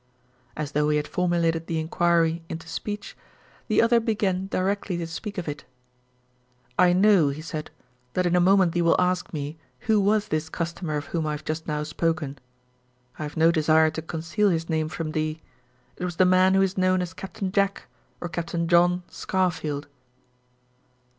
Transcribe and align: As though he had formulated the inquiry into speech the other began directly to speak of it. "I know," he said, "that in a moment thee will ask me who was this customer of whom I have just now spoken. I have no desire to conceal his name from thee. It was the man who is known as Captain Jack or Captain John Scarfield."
As 0.57 0.71
though 0.71 0.89
he 0.89 0.97
had 0.97 1.07
formulated 1.07 1.67
the 1.67 1.79
inquiry 1.79 2.43
into 2.49 2.67
speech 2.67 3.15
the 3.67 3.83
other 3.83 3.99
began 3.99 4.47
directly 4.47 4.97
to 4.97 5.05
speak 5.05 5.37
of 5.37 5.47
it. 5.47 5.63
"I 6.79 6.91
know," 6.91 7.29
he 7.29 7.43
said, 7.43 7.69
"that 8.13 8.25
in 8.25 8.35
a 8.35 8.39
moment 8.39 8.71
thee 8.71 8.81
will 8.81 8.99
ask 8.99 9.31
me 9.31 9.59
who 9.81 10.01
was 10.01 10.29
this 10.29 10.49
customer 10.49 10.97
of 10.97 11.05
whom 11.13 11.27
I 11.27 11.33
have 11.33 11.45
just 11.45 11.67
now 11.67 11.83
spoken. 11.83 12.39
I 13.19 13.21
have 13.21 13.37
no 13.37 13.51
desire 13.51 13.91
to 13.91 14.01
conceal 14.01 14.49
his 14.49 14.69
name 14.69 14.89
from 14.89 15.11
thee. 15.11 15.39
It 15.97 16.05
was 16.05 16.15
the 16.15 16.25
man 16.25 16.55
who 16.55 16.63
is 16.63 16.79
known 16.79 17.03
as 17.03 17.13
Captain 17.13 17.51
Jack 17.51 17.83
or 18.19 18.27
Captain 18.27 18.67
John 18.67 19.03
Scarfield." 19.07 19.85